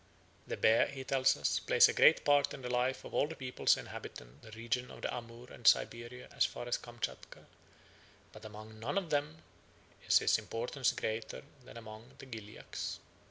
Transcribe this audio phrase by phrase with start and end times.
[0.47, 3.35] The bear, he tells us, plays a great part in the life of all the
[3.35, 7.45] peoples inhabiting the region of the Amoor and Siberia as far as Kamtchatka,
[8.31, 9.43] but among none of them
[10.07, 12.97] is his importance greater than among the Gilyaks.